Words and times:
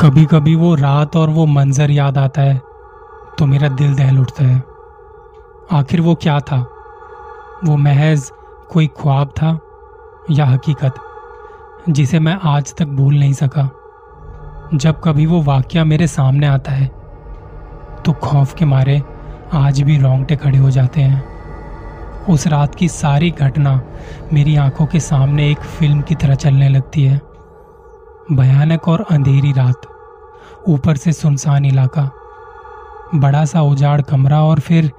कभी 0.00 0.24
कभी 0.24 0.54
वो 0.54 0.74
रात 0.74 1.16
और 1.16 1.28
वो 1.28 1.44
मंजर 1.46 1.90
याद 1.90 2.18
आता 2.18 2.42
है 2.42 2.60
तो 3.38 3.46
मेरा 3.46 3.68
दिल 3.68 3.94
दहल 3.94 4.18
उठता 4.18 4.44
है। 4.44 4.62
आखिर 5.72 6.00
वो 6.00 6.14
क्या 6.14 6.38
था? 6.40 6.58
वो 7.64 7.76
महज 7.76 8.30
कोई 8.70 8.86
ख्वाब 9.00 9.28
था 9.28 9.58
या 10.30 10.46
हकीकत, 10.46 10.94
जिसे 11.88 12.18
मैं 12.18 12.38
आज 12.44 12.74
तक 12.78 12.86
भूल 12.86 13.18
नहीं 13.18 13.32
सका? 13.32 13.68
जब 14.74 15.00
कभी 15.04 15.26
वो 15.26 15.42
वाक्य 15.42 15.84
मेरे 15.84 16.06
सामने 16.06 16.46
आता 16.46 16.72
है 16.72 16.86
तो 18.06 18.12
खौफ 18.22 18.54
के 18.54 18.64
मारे 18.64 19.02
आज 19.54 19.80
भी 19.82 19.98
रोंगटे 19.98 20.36
खड़े 20.36 20.58
हो 20.58 20.70
जाते 20.70 21.00
हैं। 21.00 21.24
उस 22.26 22.46
रात 22.46 22.74
की 22.74 22.88
सारी 22.88 23.30
घटना 23.30 23.80
मेरी 24.32 24.56
आँखों 24.58 24.86
के 24.86 25.00
सामने 25.02 25.50
एक 25.50 25.58
फ़िल्म 25.58 26.00
की 26.00 26.14
तरह 26.14 26.34
चलने 26.36 26.68
लगती 26.68 27.04
है। 27.04 27.20
भयानक 28.28 28.88
और 28.88 29.04
अंधेरी 29.10 29.52
रात। 29.52 29.86
ऊपर 30.68 30.96
से 30.96 31.12
सुनसान 31.12 31.64
इलाका, 31.64 32.02
बड़ा 33.14 33.44
सा 33.44 33.60
उजाड़ 33.62 34.00
कमरा 34.00 34.42
और 34.42 34.60
फिर 34.60 34.90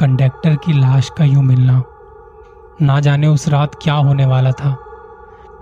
कंडक्टर 0.00 0.56
की 0.56 0.72
लाश 0.72 1.10
का 1.18 1.24
यूँ 1.24 1.42
मिलना। 1.42 1.82
ना 2.82 2.98
जाने 3.00 3.26
उस 3.26 3.48
रात 3.48 3.74
क्या 3.82 3.94
होने 3.94 4.26
वाला 4.26 4.52
था, 4.52 4.76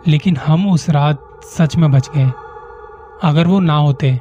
लेकिन 0.09 0.37
हम 0.37 0.69
उस 0.71 0.89
रात 0.91 1.21
सच 1.49 1.77
में 1.77 1.91
बच 1.93 2.11
गए। 2.17 2.31
अगर 3.23 3.47
वो 3.47 3.61
ना 3.61 3.77
होते 3.77 4.19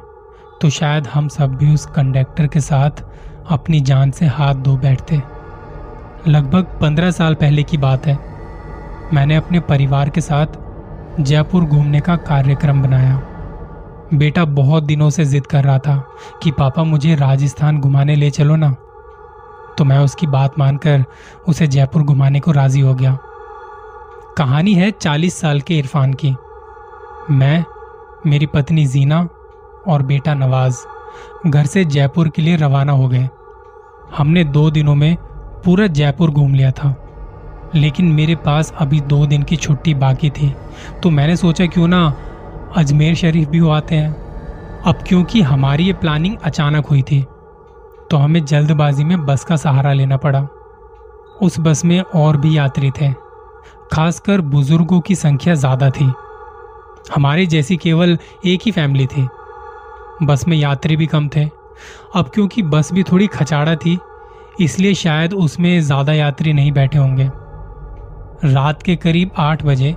तो 0.60 0.70
शायद 0.70 1.06
हम 1.06 1.28
सब 1.28 1.54
भी 1.54 1.72
उस 1.74 1.86
कंडक्टर 1.86 2.46
के 2.46 2.60
साथ 2.60 3.04
अपनी 3.50 3.80
जान 3.80 4.10
से 4.10 4.26
हाथ 4.26 4.54
धो 4.54 4.76
बैठते। 4.76 5.20
लगभग 6.28 6.78
पंद्रह 6.80 7.10
साल 7.10 7.34
पहले 7.34 7.62
की 7.62 7.76
बात 7.78 8.06
है। 8.06 8.18
मैंने 9.12 9.36
अपने 9.36 9.60
परिवार 9.60 10.08
के 10.08 10.20
साथ 10.20 10.56
जयपुर 11.20 11.64
घूमने 11.64 12.00
का 12.00 12.16
कार्यक्रम 12.16 12.82
बनाया। 12.82 13.22
बेटा 14.14 14.44
बहुत 14.44 14.82
दिनों 14.82 15.10
से 15.10 15.24
जिद 15.24 15.46
कर 15.46 15.64
रहा 15.64 15.78
था 15.78 16.08
कि 16.42 16.50
पापा 16.50 16.84
मुझे 16.84 17.14
राजस्थान 17.14 17.80
घुमाने 17.80 18.16
ले 18.16 18.30
चलो 18.30 18.56
ना। 18.56 18.70
तो 19.78 19.84
मैं 19.84 19.98
उसकी 19.98 20.26
बात 20.26 20.58
मानकर 20.58 21.04
उसे 21.48 21.66
जयपुर 21.66 22.02
घुमाने 22.02 22.40
को 22.40 22.52
राज़ी 22.52 22.80
हो 22.80 22.94
गया। 22.94 23.18
कहानी 24.36 24.74
है 24.74 24.90
चालीस 24.90 25.40
साल 25.40 25.60
के 25.60 25.78
इरफान 25.78 26.14
की। 26.14 26.36
मैं, 27.30 27.64
मेरी 28.26 28.46
पत्नी 28.46 28.86
जीना 28.86 29.28
और 29.88 30.02
बेटा 30.02 30.34
नवाज़ 30.34 30.78
घर 31.46 31.66
से 31.66 31.84
जयपुर 31.84 32.28
के 32.28 32.42
लिए 32.42 32.56
रवाना 32.56 32.92
हो 32.92 33.08
गए। 33.08 33.28
हमने 34.18 34.44
दो 34.44 34.70
दिनों 34.70 34.94
में 34.94 35.16
पूरा 35.64 35.86
जयपुर 35.86 36.30
घूम 36.30 36.54
लिया 36.54 36.70
था। 36.70 37.07
लेकिन 37.74 38.12
मेरे 38.12 38.34
पास 38.36 38.72
अभी 38.78 39.00
दो 39.02 39.24
दिन 39.26 39.42
की 39.42 39.56
छुट्टी 39.56 39.94
बाकी 39.96 40.30
थी। 40.30 40.52
तो 41.02 41.10
मैंने 41.10 41.36
सोचा 41.36 41.66
क्यों 41.66 41.88
ना 41.88 42.06
अजमेर 42.76 43.14
शरीफ 43.14 43.48
भी 43.48 43.58
हो 43.58 43.70
आते 43.70 43.94
हैं। 43.94 44.82
अब 44.82 45.02
क्योंकि 45.06 45.40
हमारी 45.42 45.84
ये 45.84 45.92
प्लानिंग 45.94 46.36
अचानक 46.38 46.86
हुई 46.86 47.02
थी 47.02 47.20
तो 48.10 48.16
हमें 48.16 48.44
जल्दबाजी 48.44 49.04
में 49.04 49.24
बस 49.26 49.44
का 49.44 49.56
सहारा 49.56 49.92
लेना 49.92 50.16
पड़ा। 50.16 50.46
उस 51.42 51.58
बस 51.60 51.84
में 51.84 52.00
और 52.00 52.36
भी 52.36 52.56
यात्री 52.56 52.90
थे, 52.90 53.12
खासकर 53.92 54.40
बुज़ुर्गों 54.42 55.00
की 55.00 55.14
संख्या 55.14 55.54
ज़्यादा 55.54 55.90
थी। 55.90 56.12
हमारे 57.14 57.46
जैसी 57.46 57.76
केवल 57.76 58.16
एक 58.46 58.60
ही 58.64 58.70
फैमिली 58.72 59.06
थी। 59.06 59.26
बस 60.22 60.46
में 60.48 60.56
यात्री 60.56 60.96
भी 60.96 61.06
कम 61.06 61.28
थे। 61.28 61.44
अब 62.14 62.30
क्योंकि 62.34 62.62
बस 62.64 62.92
भी 62.92 63.02
थोड़ी 63.02 63.26
खचाड़ा 63.26 63.74
थी, 63.76 63.98
इसलिए 64.60 64.94
शायद 64.94 65.34
उसमें 65.34 65.80
ज़्यादा 65.80 66.12
यात्री 66.12 66.52
नहीं 66.52 66.72
बैठे 66.72 66.98
होंगे। 66.98 67.28
रात 68.44 68.82
के 68.82 68.94
करीब 68.96 69.30
आठ 69.36 69.64
बजे 69.64 69.94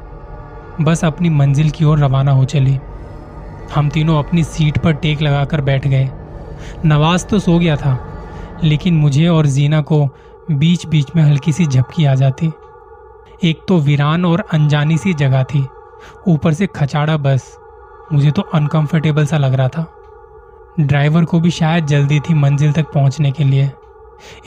बस 0.81 1.03
अपनी 1.06 1.30
मंजिल 1.30 1.70
की 1.70 1.86
ओर 1.86 2.00
रवाना 2.00 2.31
हो 2.31 2.45
चली। 2.45 2.78
हम 3.75 3.89
तीनों 3.89 4.17
अपनी 4.20 4.44
सीट 4.44 4.78
पर 4.78 4.94
टेक 4.94 5.22
लगाकर 5.22 5.61
बैठ 5.61 5.88
गए। 5.88 6.09
नवाज़ 6.86 7.25
तो 7.25 7.39
सो 7.39 7.58
गया 7.59 7.75
था, 7.75 7.97
लेकिन 8.64 8.94
मुझे 8.94 9.28
और 9.28 9.45
जीना 9.45 9.81
को 9.81 10.06
बीच 10.52 10.86
बीच 10.86 11.16
में 11.16 11.23
हल्की 11.23 11.52
सी 11.53 11.66
झपकी 11.66 12.06
आ 12.06 12.16
जाती। 12.16 12.52
एक 13.44 13.62
तो 13.68 13.78
वीरान 13.79 14.25
और 14.25 14.44
अनजानी 14.53 14.97
सी 14.97 15.13
जगह 15.13 15.44
थी, 15.44 15.66
ऊपर 16.28 16.53
से 16.53 16.68
खचाड़ा 16.68 17.18
बस। 17.18 17.56
मुझे 18.13 18.31
तो 18.31 18.41
अनकंफर्टेबल 18.53 19.25
सा 19.25 19.38
लग 19.38 19.53
रहा 19.53 19.68
था। 19.68 19.85
ड्राइवर 20.79 21.25
को 21.25 21.40
भी 21.40 21.52
शायद 21.52 21.85
जल्दी 21.85 22.19
थी 22.19 22.34
मंजिल 22.34 22.72
तक 22.72 22.91
पहुँचने 22.94 23.31
के 23.31 23.44
लिए, 23.44 23.72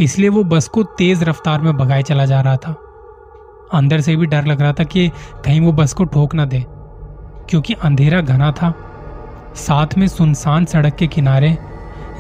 इसलिए 0.01 0.29
वो 0.29 0.45
बस 0.45 0.69
को 0.69 0.83
तेज 0.99 1.23
रफ्तार 1.23 1.61
में 1.61 1.77
भगाए 1.77 2.03
चला 2.03 2.27
जा 2.27 2.41
रहा 2.41 2.57
था। 2.57 2.77
अंदर 3.73 4.01
से 4.01 4.17
भी 4.17 4.27
डर 4.27 4.45
लग 4.45 4.61
रहा 4.61 4.73
था 4.73 4.85
कि 4.85 5.09
कहीं 5.45 5.61
वो 5.61 5.73
बस 5.73 5.93
को 5.93 6.05
ठोक 6.05 6.35
ना 6.35 6.45
दे, 6.45 6.65
क्योंकि 7.49 7.75
अंधेरा 7.75 8.21
घना 8.21 8.51
था। 8.53 8.73
साथ 9.57 9.99
में 9.99 10.07
सुनसान 10.09 10.65
सड़क 10.65 10.95
के 10.95 11.07
किनारे, 11.07 11.57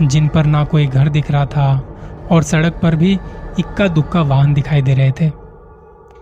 जिन 0.02 0.28
पर 0.28 0.46
ना 0.46 0.64
कोई 0.64 0.86
घर 0.86 1.08
दिख 1.08 1.30
रहा 1.30 1.46
था, 1.46 1.82
और 2.32 2.42
सड़क 2.42 2.78
पर 2.82 2.96
भी 2.96 3.12
इक्का 3.58 3.88
दुक्का 3.88 4.22
वाहन 4.22 4.54
दिखाई 4.54 4.82
दे 4.82 4.94
रहे 4.94 5.12
थे। 5.12 5.30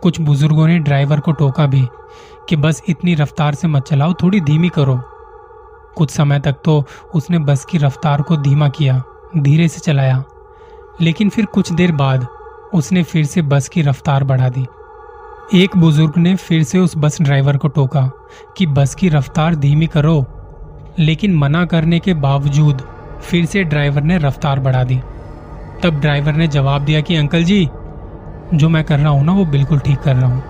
कुछ 0.02 0.20
बुज़ुर्गों 0.20 0.66
ने 0.66 0.78
ड्राइवर 0.78 1.20
को 1.20 1.32
टोका 1.32 1.66
भी 1.66 1.86
कि 2.48 2.56
बस 2.56 2.82
इतनी 2.88 3.14
रफ्तार 3.14 3.54
से 3.54 3.68
मत 3.68 3.82
चलाओ, 3.82 4.12
थोड़ी 4.12 4.40
धीमी 4.40 4.68
करो। 4.68 5.00
कुछ 5.96 6.10
समय 6.10 6.40
तक 6.40 6.56
तो 6.64 6.84
उसने 7.14 7.38
बस 7.38 7.64
की 7.64 7.78
रफ्तार 7.78 8.22
को 8.22 8.36
धीमा 8.36 8.68
किया, 8.68 9.02
धीरे 9.36 9.68
से 9.68 9.80
चलाया। 9.80 10.22
लेकिन 11.00 11.28
फिर 11.28 11.46
कुछ 11.46 11.72
देर 11.72 11.92
बाद 11.92 12.26
उसने 12.74 13.02
फिर 13.02 13.24
से 13.24 13.42
बस 13.42 13.68
की 13.68 13.82
रफ्तार 13.82 14.24
बढ़ा 14.24 14.48
दी। 14.48 14.66
एक 15.42 15.76
बुज़ुर्ग 15.76 16.16
ने 16.16 16.34
फिर 16.36 16.62
से 16.62 16.78
उस 16.78 16.96
बस 16.96 17.20
ड्राइवर 17.22 17.56
को 17.56 17.68
टोका 17.68 18.10
कि 18.56 18.66
बस 18.66 18.94
की 18.94 19.08
रफ्तार 19.08 19.54
धीमी 19.54 19.86
करो, 19.86 20.24
लेकिन 20.98 21.34
मना 21.34 21.64
करने 21.64 21.98
के 22.00 22.14
बावजूद 22.14 22.82
फिर 23.22 23.46
से 23.46 23.64
ड्राइवर 23.64 24.02
ने 24.02 24.18
रफ्तार 24.18 24.60
बढ़ा 24.60 24.84
दी। 24.84 24.96
तब 25.82 26.00
ड्राइवर 26.00 26.32
ने 26.32 26.46
जवाब 26.46 26.84
दिया 26.84 27.00
कि, 27.00 27.16
अंकल 27.16 27.44
जी, 27.44 27.68
जो 28.54 28.68
मैं 28.68 28.84
कर 28.84 28.98
रहा 28.98 29.08
हूँ 29.08 29.24
ना, 29.24 29.32
वो 29.32 29.44
बिल्कुल 29.44 29.78
ठीक 29.78 29.98
कर 29.98 30.16
रहा 30.16 30.26
हूँ। 30.26 30.42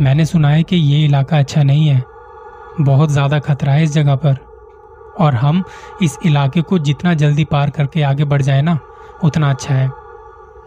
मैंने 0.00 0.24
सुना 0.24 0.48
है 0.48 0.62
कि 0.62 0.76
ये 0.76 1.04
इलाका 1.04 1.38
अच्छा 1.38 1.62
नहीं 1.62 1.88
है। 1.88 2.02
बहुत 2.80 3.10
ज़्यादा 3.10 3.38
खतरा 3.38 3.72
है 3.72 3.84
इस 3.84 3.92
जगह 3.92 4.16
पर। 4.16 4.36
और 5.18 5.34
हम 5.34 5.64
इस 6.02 6.18
इलाके 6.26 6.62
को 6.62 6.78
जितना 6.78 7.14
जल्दी 7.14 7.44
पार 7.44 7.70
करके 7.70 8.02
आगे 8.02 8.24
बढ़ 8.24 8.42
जाए 8.42 8.62
ना, 8.62 8.78
उतना 9.24 9.50
अच्छा 9.50 9.74
है। 9.74 9.90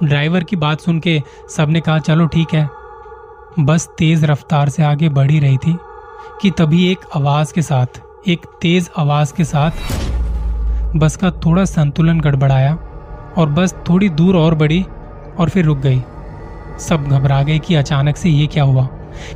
ड्राइवर 0.03 0.43
की 0.43 0.55
बात 0.55 0.81
सुन 0.81 0.99
के 0.99 1.21
सबने 1.49 1.81
कहा, 1.81 1.99
चलो 1.99 2.27
ठीक 2.27 2.53
है 2.53 2.78
बस 3.59 3.87
तेज 3.97 4.23
रफ्तार 4.23 4.69
से 4.69 4.83
आगे 4.83 5.09
बढ़ 5.09 5.31
ही 5.31 5.39
रही 5.39 5.57
थी 5.57 5.77
कि 6.41 6.51
तभी 6.51 6.91
एक 6.91 6.99
आवाज़ 7.15 7.53
के 7.53 7.61
साथ, 7.61 7.85
एक 8.27 8.45
तेज 8.61 8.89
आवाज़ 8.97 9.33
के 9.33 9.43
साथ 9.43 9.71
बस 10.95 11.15
का 11.15 11.31
थोड़ा 11.31 11.65
संतुलन 11.65 12.19
गड़बड़ाया 12.19 12.75
और 13.37 13.49
बस 13.49 13.75
थोड़ी 13.89 14.09
दूर 14.09 14.37
और 14.37 14.55
बढ़ी 14.55 14.85
और 15.39 15.49
फिर 15.49 15.65
रुक 15.65 15.77
गई। 15.77 16.03
सब 16.79 17.07
घबरा 17.07 17.43
गए 17.43 17.59
कि 17.59 17.75
अचानक 17.75 18.17
से 18.17 18.29
ये 18.29 18.47
क्या 18.47 18.63
हुआ? 18.63 18.87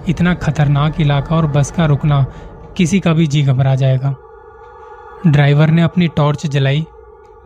इतना 0.09 0.33
खतरनाक 0.33 1.01
इलाका 1.01 1.35
और 1.35 1.47
बस 1.47 1.71
का 1.71 1.85
रुकना 1.85 2.25
किसी 2.77 2.99
का 2.99 3.13
भी 3.13 3.27
जी 3.27 3.43
घबरा 3.43 3.75
जाएगा। 3.75 4.15
ड्राइवर 5.27 5.69
ने 5.69 5.81
अपनी 5.81 6.07
टॉर्च 6.07 6.47
जलाई। 6.47 6.85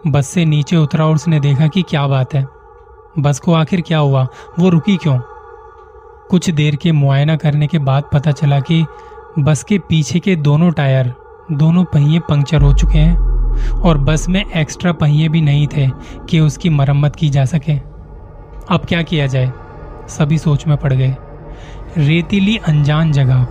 बस 0.08 0.28
से 0.28 0.46
नीचे 0.46 0.78
उतरा 0.78 1.06
और 1.06 1.16
उसने 1.16 1.40
देखा 1.40 1.68
कि 1.68 1.82
क्या 1.82 2.08
बात 2.08 2.34
है। 2.34 2.48
बस 3.20 3.40
को 3.40 3.54
आखिर 3.54 3.82
क्या 3.82 3.98
हुआ? 3.98 4.28
वो 4.60 4.70
रुकी 4.70 4.98
क्यों? 4.98 5.20
कुछ 6.30 6.50
देर 6.50 6.76
के 6.76 6.92
मुआयना 6.92 7.36
करने 7.36 7.68
के 7.68 7.80
बाद 7.80 8.04
पता 8.14 8.32
चला 8.32 8.60
कि 8.60 8.86
बस 9.40 9.64
के 9.64 9.80
पीछे 9.80 10.20
के 10.20 10.36
दोनों 10.36 10.72
टायर, 10.72 11.14
दोनों 11.52 11.84
पहिए 11.84 12.20
पंक्चर 12.20 12.62
हो 12.62 12.74
चुके 12.74 12.98
हैं 12.98 13.18
और 13.82 13.98
बस 13.98 14.30
में 14.30 14.46
एक्स्ट्रा 14.52 14.92
पहिए 14.92 15.30
भी 15.30 15.42
नहीं 15.42 15.68
थे 15.68 15.90
कि 16.30 16.40
उसकी 16.40 16.70
मरम्मत 16.70 17.16
की 17.16 17.30
जा 17.30 17.46
सके। 17.46 17.74
अब 18.70 18.82
क्या 18.88 19.02
किया 19.02 19.28
जाए? 19.28 19.52
सभी 20.08 20.38
सोच 20.38 20.68
में 20.68 20.78
पड़ 20.78 20.94
गए। 20.94 21.16
रेतीली 21.98 22.58
अनजान 22.58 23.12
जगह, 23.12 23.48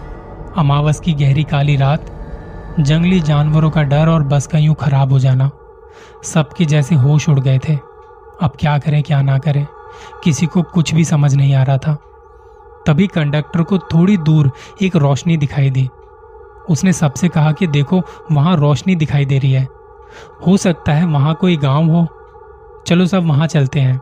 अमावस 0.57 1.01
की 1.01 1.13
गहरी 1.13 1.45
काली 1.45 1.77
रात, 1.77 2.07
जंगली 2.81 3.21
जानवरों 3.21 3.71
का 3.71 3.83
डर 3.83 4.09
और 4.09 4.23
बस 4.23 4.47
का 4.47 4.59
यूँ 4.59 4.75
खराब 4.75 5.13
हो 5.13 5.19
जाना। 5.19 5.51
सबके 6.25 6.65
जैसे 6.65 6.95
होश 6.95 7.29
उड़ 7.29 7.41
गए 7.41 7.59
थे। 7.59 7.75
अब 8.43 8.53
क्या 8.61 8.79
करें, 8.79 9.03
क्या 9.03 9.23
ना 9.23 9.39
करें? 9.39 9.67
किसी 10.25 10.47
को 10.47 10.63
कुछ 10.63 10.95
भी 10.95 11.05
समझ 11.05 11.35
नहीं 11.35 11.55
आ 11.55 11.63
रहा 11.63 11.79
था। 11.79 11.99
तभी 12.87 13.07
कंडक्टर 13.07 13.63
को 13.63 13.79
थोड़ी 13.79 14.17
दूर 14.17 14.51
एक 14.83 14.97
रोशनी 14.97 15.37
दिखाई 15.37 15.71
दी। 15.71 15.89
उसने 16.71 16.93
सबसे 16.93 17.29
कहा 17.29 17.53
कि 17.53 17.67
देखो, 17.67 18.01
वहाँ 18.33 18.57
रोशनी 18.57 18.95
दिखाई 18.97 19.25
दे 19.25 19.39
रही 19.39 19.53
है। 19.53 19.67
हो 20.47 20.57
सकता 20.57 20.93
है 20.93 21.07
वहाँ 21.07 21.35
कोई 21.35 21.57
गाँव 21.57 21.91
हो। 21.91 22.07
चलो 22.87 23.07
सब 23.07 23.27
वहाँ 23.27 23.47
चलते 23.47 23.81
हैं। 23.81 24.01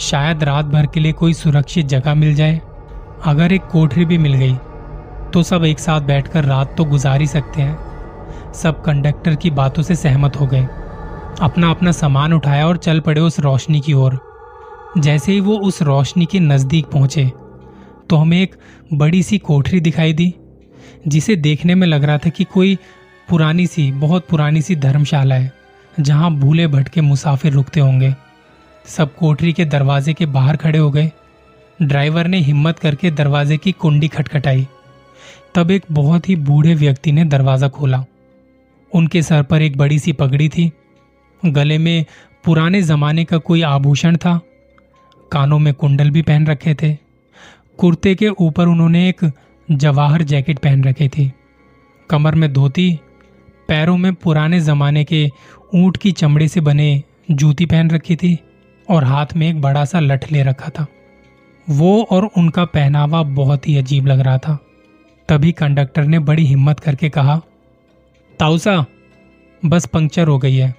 शायद 0.00 0.44
रात 0.44 0.64
भर 0.64 0.86
के 0.86 1.00
लिए 1.00 1.12
कोई 1.12 1.34
सुरक्षित 1.34 1.86
जगह 1.86 2.14
मिल 2.14 2.34
जाए। 2.34 2.60
अगर 3.24 3.52
एक 3.52 3.64
कोठरी 3.64 4.04
भी 4.04 4.18
मिल 4.18 4.34
गई 4.34 4.56
तो 5.32 5.42
सब 5.42 5.64
एक 5.64 5.78
साथ 5.78 6.00
बैठकर 6.00 6.44
रात 6.44 6.74
तो 6.76 6.84
गुजार 6.84 7.20
ही 7.20 7.26
सकते 7.26 7.62
हैं। 7.62 8.52
सब 8.52 8.82
कंडक्टर 8.82 9.34
की 9.34 9.50
बातों 9.50 9.82
से 9.82 9.94
सहमत 9.94 10.36
हो 10.40 10.46
गए। 10.46 10.66
अपना 11.40 11.70
अपना 11.70 11.92
सामान 11.92 12.32
उठाया 12.32 12.66
और 12.66 12.76
चल 12.76 13.00
पड़े 13.00 13.20
उस 13.20 13.38
रोशनी 13.40 13.80
की 13.80 13.92
ओर। 13.92 14.18
जैसे 14.98 15.32
ही 15.32 15.40
वो 15.40 15.56
उस 15.58 15.80
रोशनी 15.82 16.26
के 16.26 16.40
नज़दीक 16.40 16.86
पहुँचे 16.86 17.24
तो 18.10 18.16
हमें 18.16 18.42
एक 18.42 18.54
बड़ी 18.92 19.22
सी 19.22 19.38
कोठरी 19.38 19.80
दिखाई 19.80 20.12
दी, 20.12 20.34
जिसे 21.08 21.36
देखने 21.36 21.74
में 21.74 21.86
लग 21.86 22.04
रहा 22.04 22.18
था 22.18 22.30
कि 22.30 22.44
कोई 22.44 22.78
पुरानी 23.28 23.66
सी, 23.66 23.92
बहुत 23.92 24.26
पुरानी 24.28 24.62
सी 24.62 24.76
धर्मशाला 24.76 25.34
है, 25.34 25.52
जहाँ 26.00 26.30
भूले 26.30 26.66
भटके 26.66 27.00
मुसाफिर 27.00 27.52
रुकते 27.52 27.80
होंगे। 27.80 28.14
सब 28.86 29.14
कोठरी 29.14 29.52
के 29.52 29.64
दरवाजे 29.64 30.12
के 30.12 30.26
बाहर 30.26 30.56
खड़े 30.56 30.78
हो 30.78 30.90
गए। 30.90 31.12
ड्राइवर 31.82 32.26
ने 32.26 32.38
हिम्मत 32.38 32.78
करके 32.78 33.10
दरवाजे 33.10 33.56
की 33.56 33.72
कुंडी 33.72 34.08
खटखटाई। 34.08 34.66
तब 35.54 35.70
एक 35.70 35.84
बहुत 35.92 36.28
ही 36.28 36.36
बूढ़े 36.36 36.74
व्यक्ति 36.74 37.12
ने 37.12 37.24
दरवाज़ा 37.24 37.68
खोला। 37.68 38.04
उनके 38.94 39.22
सर 39.22 39.42
पर 39.42 39.62
एक 39.62 39.76
बड़ी 39.76 39.98
सी 39.98 40.12
पगड़ी 40.12 40.48
थी। 40.48 40.72
गले 41.46 41.78
में 41.78 42.04
पुराने 42.44 42.82
जमाने 42.82 43.24
का 43.24 43.38
कोई 43.38 43.62
आभूषण 43.62 44.16
था। 44.16 44.40
कानों 45.32 45.58
में 45.58 45.74
कुंडल 45.74 46.10
भी 46.10 46.22
पहन 46.22 46.46
रखे 46.46 46.74
थे। 46.74 47.03
कुर्ते 47.78 48.14
के 48.14 48.28
ऊपर 48.28 48.66
उन्होंने 48.66 49.08
एक 49.08 49.30
जवाहर 49.68 50.22
जैकेट 50.22 50.58
पहन 50.58 50.84
रखी 50.84 51.08
थी। 51.08 51.32
कमर 52.10 52.34
में 52.34 52.52
धोती, 52.52 52.98
पैरों 53.68 53.96
में 53.96 54.14
पुराने 54.14 54.60
जमाने 54.60 55.04
के 55.04 55.26
ऊँट 55.74 55.96
की 55.96 56.12
चमड़े 56.12 56.48
से 56.48 56.60
बने 56.60 57.02
जूती 57.30 57.66
पहन 57.66 57.90
रखी 57.90 58.16
थी 58.16 58.38
और 58.88 59.04
हाथ 59.04 59.26
में 59.36 59.48
एक 59.48 59.60
बड़ा 59.60 59.84
सा 59.84 60.00
लठ 60.00 60.30
ले 60.32 60.42
रखा 60.42 60.68
था। 60.68 60.86
वो 61.66 62.02
और 62.10 62.28
उनका 62.36 62.64
पहनावा 62.64 63.22
बहुत 63.22 63.68
ही 63.68 63.76
अजीब 63.76 64.06
लग 64.06 64.20
रहा 64.20 64.38
था। 64.38 64.58
तभी 65.28 65.52
कंडक्टर 65.52 66.04
ने 66.04 66.18
बड़ी 66.18 66.44
हिम्मत 66.44 66.80
करके 66.80 67.08
कहा 67.08 67.40
ताउसा 68.40 68.84
बस 69.62 69.86
पंक्चर 69.86 70.28
हो 70.28 70.38
गई 70.38 70.56
है। 70.56 70.74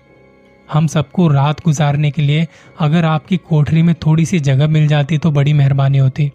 हम 0.69 0.87
सबको 0.87 1.27
रात 1.27 1.63
गुजारने 1.65 2.11
के 2.11 2.21
लिए 2.21 2.47
अगर 2.79 3.05
आपकी 3.05 3.37
कोठरी 3.39 3.81
में 3.81 3.93
थोड़ी 4.05 4.25
सी 4.25 4.39
जगह 4.39 4.67
मिल 4.67 4.87
जाती 4.87 5.17
तो 5.17 5.31
बड़ी 5.31 5.53
मेहरबानी 5.53 5.97
होती। 5.97 6.31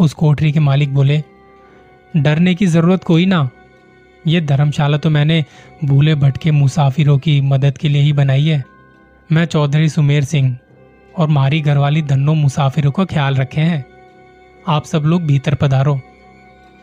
उस 0.00 0.12
कोठरी 0.12 0.52
के 0.52 0.60
मालिक 0.60 0.94
बोले, 0.94 1.22
डरने 2.16 2.54
की 2.54 2.66
ज़रूरत 2.66 3.04
कोई 3.04 3.26
ना। 3.26 3.48
ये 4.26 4.40
धर्मशाला 4.40 4.96
तो 4.96 5.10
मैंने 5.10 5.44
भूले 5.84 6.14
भटके 6.14 6.50
मुसाफिरों 6.50 7.18
की 7.18 7.40
मदद 7.40 7.78
के 7.78 7.88
लिए 7.88 8.02
ही 8.02 8.12
बनाई 8.12 8.46
है। 8.46 8.64
मैं 9.32 9.44
चौधरी 9.44 9.88
सुमेर 9.88 10.24
सिंह 10.24 10.58
और 11.18 11.28
मारी 11.28 11.60
घरवाली 11.60 12.02
धन्नो 12.02 12.34
मुसाफिरों 12.34 12.90
का 12.90 13.04
ख्याल 13.04 13.34
रखे 13.34 13.60
हैं। 13.60 13.84
आप 14.68 14.84
सब 14.84 15.02
लोग 15.02 15.22
भीतर 15.22 15.54
पधारो। 15.54 16.00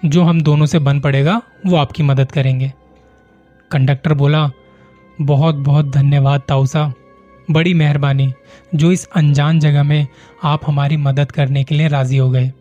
जो 0.06 0.24
हम 0.24 0.42
दोनों 0.42 0.66
से 0.66 0.80
बन 0.80 1.00
पड़ेगा, 1.00 1.42
वो 1.66 1.76
आपकी 1.76 2.04
मदद 2.04 2.32
करेंगे। 2.32 2.74
कंडक्टर 3.72 4.14
बोला, 4.14 4.52
बहुत 5.22 5.56
बहुत 5.56 5.90
धन्यवाद 5.92 6.42
ताउसा 6.48 6.94
बड़ी 7.52 7.74
मेहरबानी। 7.74 8.34
जो 8.76 8.92
इस 8.92 9.10
अनजान 9.16 9.60
जगह 9.60 9.84
में 9.84 10.08
आप 10.44 10.62
हमारी 10.68 10.98
मदद 10.98 11.32
करने 11.32 11.64
के 11.64 11.76
लिए 11.76 11.88
राज़ी 11.88 12.18
हो 12.18 12.30
गए। 12.32 12.52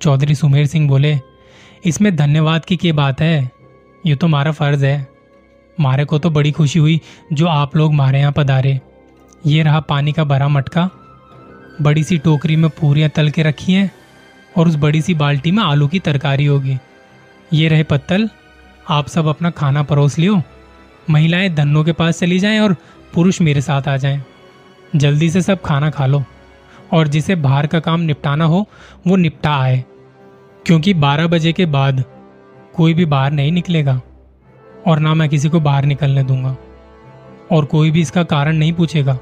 चौधरी 0.00 0.34
सुमेर 0.34 0.66
सिंह 0.66 0.88
बोले, 0.88 1.18
इसमें 1.84 2.14
धन्यवाद 2.16 2.64
की 2.64 2.76
क्या 2.76 2.92
बात 2.92 3.20
है? 3.20 3.50
ये 4.06 4.14
तो 4.14 4.26
हमारा 4.26 4.52
फ़र्ज़ 4.52 4.84
है। 4.84 5.06
मारे 5.78 6.04
को 6.04 6.18
तो 6.18 6.30
बड़ी 6.30 6.50
खुशी 6.52 6.78
हुई 6.78 7.00
जो 7.32 7.46
आप 7.46 7.76
लोग 7.76 7.94
मारे 7.94 8.20
यहाँ 8.20 8.32
पधारे। 8.32 8.80
ये 9.46 9.62
रहा 9.62 9.80
पानी 9.80 10.12
का 10.12 10.24
भरा 10.24 10.48
मटका। 10.48 10.88
बड़ी 11.82 12.04
सी 12.04 12.18
टोकरी 12.18 12.56
में 12.56 12.68
पूरियाँ 12.70 13.10
तल 13.10 13.30
के 13.30 13.42
रखी 13.42 13.72
हैं 13.72 13.90
और 14.56 14.68
उस 14.68 14.76
बड़ी 14.76 15.02
सी 15.02 15.14
बाल्टी 15.14 15.50
में 15.50 15.62
आलू 15.62 15.88
की 15.88 15.98
तरकारी 15.98 16.46
होगी। 16.46 16.76
ये 17.52 17.68
रहे 17.68 17.82
पत्तल। 17.82 18.28
आप 18.88 19.08
सब 19.08 19.26
अपना 19.26 19.50
खाना 19.50 19.82
परोस 19.82 20.18
लियो। 20.18 20.40
महिलाएँ 21.10 21.48
धनों 21.50 21.84
के 21.84 21.92
पास 21.92 22.18
चली 22.18 22.38
जाएँ 22.38 22.60
और 22.60 22.76
पुरुष 23.14 23.40
मेरे 23.40 23.60
साथ 23.60 23.88
आ 23.88 23.96
जाएँ। 23.96 24.22
जल्दी 24.96 25.30
से 25.30 25.42
सब 25.42 25.62
खाना 25.62 25.90
खा 25.90 26.06
लो। 26.06 26.24
और 26.94 27.08
जिसे 27.08 27.34
बाहर 27.34 27.66
का 27.66 27.80
काम 27.80 28.00
निपटाना 28.00 28.44
हो, 28.44 28.68
वो 29.06 29.16
निपटा 29.16 29.56
आए। 29.56 29.84
क्योंकि 30.66 30.94
12 30.94 31.26
बजे 31.26 31.52
के 31.52 31.66
बाद 31.66 32.04
कोई 32.74 32.94
भी 32.94 33.04
बाहर 33.04 33.30
नहीं 33.30 33.52
निकलेगा 33.52 34.00
और 34.86 34.98
ना 34.98 35.14
मैं 35.14 35.28
किसी 35.28 35.48
को 35.48 35.60
बाहर 35.60 35.84
निकलने 35.84 36.22
दूँगा। 36.22 36.56
और 37.52 37.64
कोई 37.64 37.90
भी 37.90 38.00
इसका 38.00 38.22
कारण 38.22 38.56
नहीं 38.56 38.72
पूछेगा। 38.72 39.18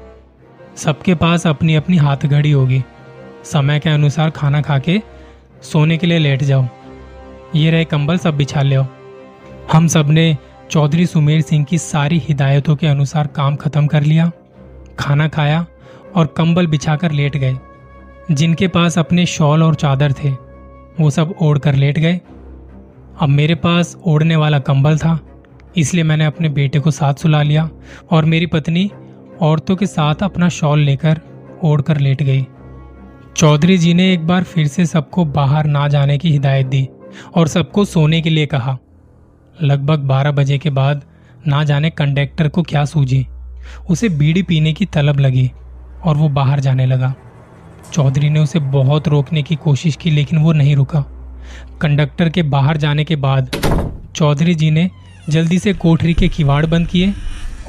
सबके 0.75 1.15
पास 1.15 1.47
अपनी 1.47 1.75
अपनी 1.75 1.97
हाथ 1.97 2.17
घड़ी 2.17 2.51
होगी। 2.51 2.83
समय 3.43 3.79
के 3.79 3.89
अनुसार 3.89 4.29
खाना 4.29 4.61
खा 4.61 4.79
के 4.79 5.01
सोने 5.61 5.97
के 5.97 6.07
लिए 6.07 6.17
लेट 6.17 6.43
जाओ। 6.43 6.65
ये 7.55 7.71
रहे 7.71 7.85
कंबल 7.85 8.17
सब 8.17 8.37
बिछा 8.37 8.61
ले 8.61 8.75
हम 9.73 9.87
सबने 9.87 10.37
चौधरी 10.71 11.05
सुमेर 11.05 11.41
सिंह 11.41 11.65
की 11.65 11.77
सारी 11.77 12.19
हिदायतों 12.19 12.75
के 12.75 12.87
अनुसार 12.87 13.27
काम 13.27 13.55
खत्म 13.55 13.87
कर 13.87 14.03
लिया, 14.03 14.31
खाना 14.99 15.27
खाया 15.27 15.65
और 16.15 16.33
कंबल 16.37 16.67
बिछाकर 16.67 17.11
लेट 17.11 17.37
गए। 17.37 17.57
जिनके 18.31 18.67
पास 18.67 18.97
अपने 18.97 19.25
शॉल 19.25 19.63
और 19.63 19.75
चादर 19.75 20.13
थे, 20.13 20.29
वो 20.99 21.09
सब 21.09 21.33
ओढ़ 21.41 21.57
कर 21.57 21.75
लेट 21.75 21.99
गए। 21.99 22.19
अब 23.21 23.29
मेरे 23.29 23.55
पास 23.55 23.95
ओढ़ने 24.05 24.35
वाला 24.35 24.59
कंबल 24.59 24.97
था, 24.97 25.19
इसलिए 25.77 26.03
मैंने 26.03 26.25
अपने 26.25 26.49
बेटे 26.49 26.79
को 26.79 26.91
साथ 26.91 27.13
सुला 27.13 27.41
लिया 27.41 27.69
और 28.11 28.25
मेरी 28.25 28.45
पत्नी 28.45 28.89
औरतों 29.41 29.75
के 29.75 29.85
साथ 29.85 30.23
अपना 30.23 30.49
शॉल 30.49 30.79
लेकर 30.79 31.19
ओढ़ 31.63 31.81
कर 31.81 31.97
लेट 31.97 32.23
गई। 32.23 32.45
चौधरी 33.37 33.77
जी 33.77 33.93
ने 33.93 34.11
एक 34.13 34.27
बार 34.27 34.43
फिर 34.43 34.67
से 34.67 34.85
सबको 34.85 35.25
बाहर 35.25 35.65
ना 35.65 35.87
जाने 35.87 36.17
की 36.17 36.31
हिदायत 36.31 36.67
दी 36.67 36.87
और 37.35 37.47
सबको 37.47 37.85
सोने 37.85 38.21
के 38.21 38.29
लिए 38.29 38.45
कहा। 38.45 38.77
लगभग 39.61 39.99
बारह 39.99 40.31
बजे 40.31 40.57
के 40.57 40.69
बाद 40.69 41.03
ना 41.47 41.63
जाने 41.63 41.89
कंडक्टर 41.89 42.47
को 42.47 42.61
क्या 42.61 42.85
सूझी। 42.85 43.25
उसे 43.89 44.09
बीड़ी 44.09 44.43
पीने 44.43 44.73
की 44.73 44.85
तलब 44.85 45.19
लगी। 45.19 45.51
और 46.05 46.17
वो 46.17 46.29
बाहर 46.29 46.59
जाने 46.59 46.85
लगा। 46.85 47.13
चौधरी 47.93 48.29
ने 48.29 48.39
उसे 48.39 48.59
बहुत 48.59 49.07
रोकने 49.07 49.43
की 49.43 49.55
कोशिश 49.55 49.95
की, 49.95 50.11
लेकिन 50.11 50.39
वो 50.39 50.53
नहीं 50.53 50.75
रुका। 50.75 51.03
कंडक्टर 51.81 52.29
के 52.29 52.43
बाहर 52.43 52.77
जाने 52.77 53.03
के 53.03 53.15
बाद 53.15 53.49
चौधरी 54.15 54.55
जी 54.55 54.71
ने 54.71 54.89
जल्दी 55.29 55.59
से 55.59 55.73
कोठरी 55.73 56.13
के 56.13 56.27
किवाड़ 56.27 56.65
बंद 56.65 56.87
किए 56.87 57.13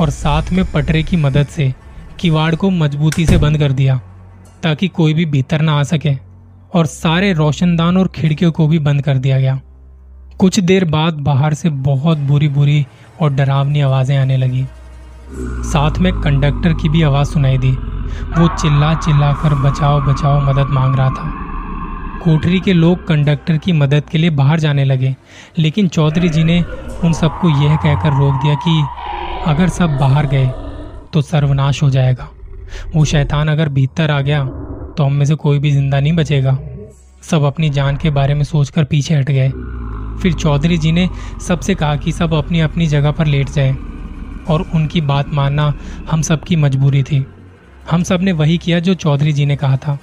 और 0.01 0.11
साथ 0.11 0.53
में 0.53 0.65
पटरे 0.73 1.03
की 1.03 1.17
मदद 1.17 1.47
से 1.47 1.73
किवाड़ 2.21 2.55
को 2.55 2.71
मजबूती 2.71 3.27
से 3.27 3.37
बंद 3.39 3.59
कर 3.59 3.73
दिया, 3.73 4.01
ताकि 4.63 4.89
कोई 4.89 5.15
भी 5.15 5.25
भीतर 5.27 5.61
ना 5.61 5.73
आ 5.73 5.83
सके 5.83 6.15
और 6.75 6.87
सारे 6.87 7.33
रोशनदान 7.33 7.97
और 7.97 8.09
खिड़कियों 8.09 8.53
को 8.53 8.67
भी 8.69 8.79
बंद 8.79 9.03
कर 9.03 9.19
दिया 9.19 9.39
गया। 9.41 9.61
कुछ 10.39 10.61
देर 10.61 10.85
बाद 10.85 11.15
बाहर 11.15 11.55
से 11.55 11.71
बहुत 11.71 12.19
बुरी 12.19 12.49
बुरी 12.49 12.85
और 13.23 13.33
डरावनी 13.33 13.81
आवाज़ें 13.81 14.17
आने 14.19 14.37
लगी। 14.37 14.65
साथ 15.65 15.99
में 15.99 16.13
कंडक्टर 16.13 16.73
की 16.73 16.89
भी 16.89 17.03
आवाज़ 17.03 17.29
सुनाई 17.29 17.59
दी। 17.59 17.77
वो 18.39 18.49
चिल्ला 18.57 18.93
चिल्ला 18.97 19.33
कर 19.43 19.55
बचाओ 19.61 20.01
बचाओ, 20.03 20.41
मदद 20.43 20.71
मांग 20.71 20.97
रहा 20.97 21.11
था। 21.11 21.33
कोठरी 22.25 22.61
के 22.61 22.73
लोग 22.73 23.07
कंडक्टर 23.07 23.57
की 23.59 23.73
मदद 23.75 24.09
के 24.11 24.19
लिए 24.19 24.31
बाहर 24.33 24.61
जाने 24.61 24.85
लगे, 24.85 25.15
लेकिन 25.59 25.89
चौधरी 25.89 26.29
जी 26.29 26.45
ने 26.45 26.61
उन 27.05 27.13
सबको 27.13 27.49
यह 27.63 27.77
कहकर 27.77 28.13
रोक 28.13 28.35
दिया 28.35 28.55
कि 28.59 28.83
अगर 29.47 29.69
सब 29.71 29.97
बाहर 29.99 30.27
गए 30.27 30.47
तो 31.13 31.21
सर्वनाश 31.23 31.83
हो 31.83 31.91
जाएगा। 31.91 32.29
वो 32.95 33.05
शैतान 33.05 33.49
अगर 33.49 33.69
भीतर 33.69 34.11
आ 34.11 34.21
गया 34.21 34.45
तो 34.97 35.05
हम 35.05 35.13
में 35.13 35.25
से 35.27 35.35
कोई 35.37 35.59
भी 35.59 35.71
ज़िंदा 35.71 36.01
नहीं 36.01 36.13
बचेगा। 36.13 36.59
सब 37.23 37.43
अपनी 37.45 37.71
जान 37.71 37.97
के 37.97 38.11
बारे 38.11 38.35
में 38.35 38.45
सोचकर 38.45 38.85
पीछे 38.85 39.15
हट 39.15 39.31
गए। 39.31 39.49
फिर 40.23 40.33
चौधरी 40.33 40.77
जी 40.79 40.93
ने 40.93 41.09
सबसे 41.43 41.75
कहा 41.75 41.97
कि 41.97 42.13
सब 42.13 42.35
अपनी 42.35 42.61
अपनी 42.61 42.87
जगह 42.87 43.11
पर 43.11 43.27
लेट 43.27 43.51
जाएँ 43.51 43.77
और 44.49 44.65
उनकी 44.75 45.01
बात 45.03 45.33
मानना 45.35 45.73
हम 46.11 46.23
सबकी 46.23 46.57
मजबूरी 46.57 47.03
थी। 47.03 47.25
हम 47.91 48.03
सबने 48.03 48.33
वही 48.33 48.59
किया 48.59 48.79
जो 48.81 48.95
चौधरी 48.95 49.33
जी 49.33 49.47
ने 49.47 49.57
कहा 49.57 49.77
था। 49.77 49.99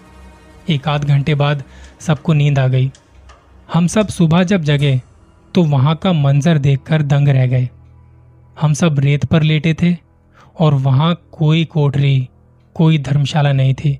एक 0.70 0.88
आध 0.88 1.06
घंटे 1.06 1.36
बाद 1.36 1.64
सबको 2.00 2.34
नींद 2.34 2.60
आ 2.60 2.68
गई। 2.68 2.92
हम 3.74 3.88
सब 3.88 4.08
सुबह 4.08 4.44
जब 4.44 4.62
जगे 4.62 5.02
तो 5.56 5.64
वहाँ 5.64 5.96
का 5.96 6.14
मंजर 6.14 6.58
देखकर 6.58 7.02
दंग 7.02 7.28
रह 7.28 7.48
गए। 7.48 7.70
हम 8.62 8.74
सब 8.74 9.00
रेत 9.00 9.26
पर 9.26 9.44
लेटे 9.44 9.74
थे, 9.74 9.98
और 10.60 10.74
वहाँ 10.74 11.16
कोई 11.32 11.66
कोठरी, 11.66 12.30
कोई 12.76 12.98
धर्मशाला 12.98 13.54
नहीं 13.54 13.74
थी। 13.74 14.00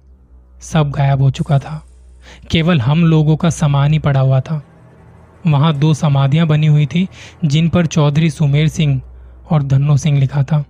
सब 0.62 0.92
गायब 0.92 1.22
हो 1.22 1.32
चुका 1.32 1.60
था। 1.60 1.88
केवल 2.52 2.82
हम 2.82 3.06
लोगों 3.06 3.38
का 3.38 3.50
सामान 3.50 3.94
ही 3.94 4.00
पड़ा 4.00 4.20
हुआ 4.20 4.40
था। 4.40 4.62
वहाँ 5.48 5.74
दो 5.74 5.94
समाधियाँ 5.94 6.48
बनी 6.48 6.68
हुई 6.68 6.86
थी, 6.86 7.08
जिन 7.46 7.70
पर 7.70 7.86
चौधरी 7.86 8.30
सुमेर 8.30 8.68
सिंह 8.68 9.02
और 9.50 9.64
धन्नो 9.64 9.98
सिंह 9.98 10.20
लिखा 10.20 10.44
था। 10.44 10.64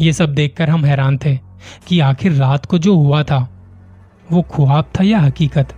ये 0.00 0.12
सब 0.12 0.34
देखकर 0.34 0.70
हम 0.70 0.84
हैरान 0.84 1.18
थे। 1.18 1.49
कि 1.86 2.00
आखिर 2.00 2.32
रात 2.32 2.66
को 2.66 2.78
जो 2.78 2.96
हुआ 2.96 3.22
था, 3.22 3.50
वो 4.32 4.42
ख्वाब 4.42 4.84
था 4.84 5.04
या 5.04 5.20
हकीकत? 5.20 5.74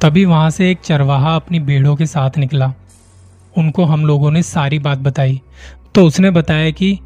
तभी 0.00 0.24
वहाँ 0.24 0.50
से 0.50 0.70
एक 0.70 0.78
चरवाहा 0.80 1.36
अपनी 1.36 1.60
भेड़ों 1.60 1.96
के 1.96 2.06
साथ 2.06 2.30
निकला। 2.38 2.74
उनको 3.58 3.84
हम 3.84 4.06
लोगों 4.06 4.30
ने 4.30 4.42
सारी 4.42 4.78
बात 4.78 4.98
बताई। 4.98 5.40
तो 5.94 6.06
उसने 6.06 6.30
बताया 6.30 6.70
कि 6.70 6.98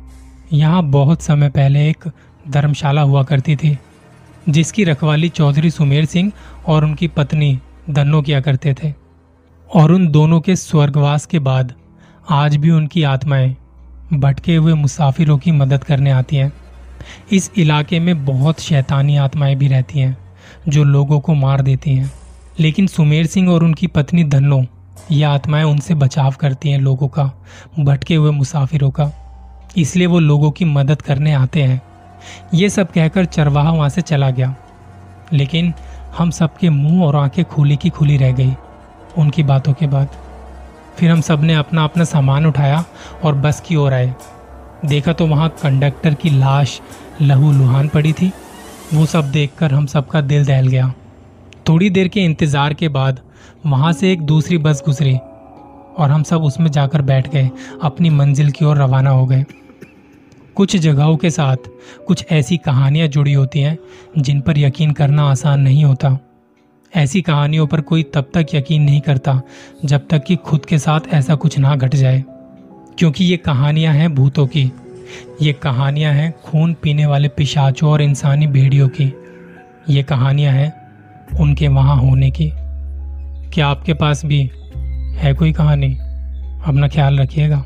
यहाँ 0.53 0.83
बहुत 0.83 1.23
समय 1.23 1.49
पहले 1.49 1.91
एक 1.91 2.11
धर्मशाला 2.49 3.03
हुआ 3.03 3.23
करती 3.23 3.57
थी, 3.57 3.79
जिसकी 4.49 4.85
रखवाली 4.85 5.29
चौधरी 5.29 5.71
सुमेर 5.71 6.05
सिंह 6.05 6.33
और 6.67 6.85
उनकी 6.85 7.09
पत्नी 7.09 7.61
धन्नो 7.91 8.23
किया 8.23 8.41
करते 8.41 8.75
थे। 8.75 8.95
और 9.75 9.93
उन 9.93 10.09
दोनों 10.09 10.41
के 10.41 10.57
स्वर्गवास 10.57 11.27
के 11.27 11.39
बाद 11.39 11.75
आज 12.31 12.57
भी 12.57 12.71
उनकी 12.71 13.03
आत्माएँ 13.03 13.57
भटके 14.13 14.57
हुए 14.57 14.75
मुसाफिरों 14.75 15.39
की 15.39 15.53
मदद 15.53 15.85
करने 15.85 16.11
आती 16.11 16.37
हैं। 16.37 16.53
इस 17.33 17.51
इलाके 17.57 18.01
में 18.01 18.25
बहुत 18.25 18.61
शैतानी 18.61 19.17
आत्माएँ 19.17 19.55
भी 19.55 19.69
रहती 19.69 19.99
हैं, 19.99 20.19
जो 20.69 20.85
लोगों 20.85 21.21
को 21.21 21.35
मार 21.35 21.63
देती 21.63 21.95
हैं। 21.95 22.13
लेकिन 22.61 22.87
सुमेर 22.87 23.27
सिंह 23.27 23.51
और 23.51 23.65
उनकी 23.65 23.87
पत्नी 23.87 24.25
धन्नो, 24.25 24.67
ये 25.11 25.25
आत्माएँ 25.25 25.65
उनसे 25.65 25.95
बचाव 25.95 26.35
करती 26.41 26.71
हैं 26.71 26.79
लोगों 26.79 27.09
का, 27.09 27.33
भटके 27.81 28.15
हुए 28.15 28.31
मुसाफिरों 28.31 28.91
का। 28.91 29.13
इसलिए 29.77 30.07
वो 30.07 30.19
लोगों 30.19 30.51
की 30.51 30.65
मदद 30.65 31.03
करने 31.03 31.33
आते 31.33 31.63
हैं। 31.63 31.83
ये 32.55 32.69
सब 32.69 32.93
कहकर 32.93 33.25
चरवाहा 33.25 33.71
वहाँ 33.71 33.89
से 33.89 34.01
चला 34.01 34.31
गया। 34.31 34.57
लेकिन 35.33 35.75
हम 36.19 36.31
सबके 36.31 36.71
मुँह 36.71 37.05
और 37.05 37.17
आँखें 37.17 37.45
खुली 37.45 37.77
की 37.77 37.91
खुली 37.91 38.17
रह 38.17 38.33
गई, 38.33 38.53
उनकी 39.19 39.43
बातों 39.43 39.73
के 39.73 39.87
बाद। 39.87 40.09
फिर 40.99 41.11
हम 41.11 41.21
सबने 41.21 41.55
अपना 41.55 41.85
अपना 41.85 42.05
सामान 42.05 42.47
उठाया 42.47 42.85
और 43.25 43.35
बस 43.35 43.61
की 43.61 43.77
ओर 43.77 43.93
आए। 43.93 44.15
देखा 44.85 45.13
तो 45.13 45.27
वहाँ 45.27 45.49
कंडक्टर 45.63 46.15
की 46.15 46.31
लाश 46.31 46.81
लहू 47.23 47.53
लुहान 47.53 47.89
पड़ी 47.89 48.13
थी। 48.13 48.31
वो 48.95 49.07
सब 49.07 49.31
देखकर 49.33 49.73
हम 49.73 49.87
सबका 49.87 50.21
दिल 50.21 50.45
दहल 50.45 50.67
गया। 50.67 50.93
थोड़ी 51.69 51.91
देर 51.91 52.09
के 52.09 52.21
इंतज़ार 52.21 52.75
के 52.75 52.89
बाद 52.89 53.21
वहाँ 53.67 53.93
से 53.93 54.13
एक 54.13 54.23
दूसरी 54.23 54.59
बस 54.59 54.83
गुजरी 54.87 55.15
और 55.15 56.11
हम 56.11 56.23
सब 56.23 56.43
उसमें 56.43 56.71
जाकर 56.71 57.03
बैठ 57.03 57.29
गए, 57.29 57.51
अपनी 57.83 58.11
मंजिल 58.11 58.51
की 58.51 58.65
ओर 58.65 58.79
रवाना 58.79 59.11
हो 59.11 59.27
गए। 59.27 59.45
कुछ 60.57 60.77
जगहों 60.77 61.17
के 61.17 61.31
साथ 61.31 61.69
कुछ 62.07 62.25
ऐसी 62.33 62.57
कहानियाँ 62.57 63.09
जुड़ी 63.09 63.33
होती 63.33 63.61
हैं 63.61 63.77
जिन 64.19 64.41
पर 64.41 64.59
यकीन 64.59 64.93
करना 64.93 65.31
आसान 65.31 65.61
नहीं 65.61 65.85
होता। 65.85 66.19
ऐसी 66.93 67.23
कहानियों 67.23 67.67
पर 67.67 67.81
कोई 67.81 68.03
तब 68.15 68.31
तक 68.35 68.55
यकीन 68.55 68.83
नहीं 68.83 69.01
करता 69.01 69.41
जब 69.85 70.07
तक 70.09 70.25
कि 70.25 70.37
खुद 70.39 70.67
के 70.67 70.79
साथ 70.79 71.15
ऐसा 71.15 71.35
कुछ 71.35 71.59
ना 71.59 71.77
घट 71.77 71.95
जाए। 71.95 72.25
क्योंकि 72.99 73.25
ये 73.25 73.37
कहानियाँ 73.37 73.95
हैं 73.95 74.15
भूतों 74.15 74.47
की। 74.47 74.73
ये 75.43 75.53
कहानियाँ 75.53 76.13
हैं 76.13 76.35
खून 76.45 76.75
पीने 76.83 77.07
वाले 77.07 77.29
पिशाचों 77.29 77.91
और 77.91 78.03
इंसानी 78.03 78.47
भेड़ियों 78.47 78.89
की। 78.89 79.15
ये 79.91 80.03
कहानियाँ 80.03 80.53
हैं 80.53 80.73
उनके 81.41 81.69
वहाँ 81.69 81.97
होने 81.97 82.31
की। 82.31 82.53
क्या 83.51 83.67
आपके 83.67 83.95
पास 83.95 84.25
भी 84.25 84.51
है 85.17 85.35
कोई 85.35 85.53
कहानी? 85.53 85.95
अपना 86.67 86.89
ख्याल 86.89 87.19
रखिएगा। 87.19 87.65